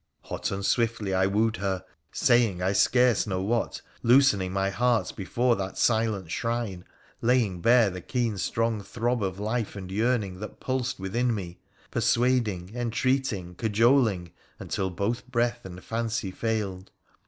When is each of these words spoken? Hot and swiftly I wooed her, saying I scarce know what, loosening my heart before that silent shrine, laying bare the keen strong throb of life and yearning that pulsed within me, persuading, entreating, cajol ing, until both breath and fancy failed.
Hot 0.23 0.49
and 0.49 0.65
swiftly 0.65 1.13
I 1.13 1.27
wooed 1.27 1.57
her, 1.57 1.85
saying 2.11 2.59
I 2.59 2.71
scarce 2.73 3.27
know 3.27 3.43
what, 3.43 3.83
loosening 4.01 4.51
my 4.51 4.71
heart 4.71 5.13
before 5.15 5.55
that 5.57 5.77
silent 5.77 6.31
shrine, 6.31 6.85
laying 7.21 7.61
bare 7.61 7.91
the 7.91 8.01
keen 8.01 8.39
strong 8.39 8.81
throb 8.81 9.21
of 9.21 9.39
life 9.39 9.75
and 9.75 9.91
yearning 9.91 10.39
that 10.39 10.59
pulsed 10.59 10.99
within 10.99 11.35
me, 11.35 11.59
persuading, 11.91 12.71
entreating, 12.73 13.53
cajol 13.53 14.07
ing, 14.11 14.31
until 14.57 14.89
both 14.89 15.27
breath 15.27 15.65
and 15.65 15.83
fancy 15.83 16.31
failed. 16.31 16.89